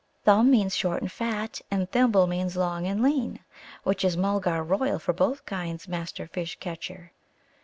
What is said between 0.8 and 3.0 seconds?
and fat, and 'Thimble' means long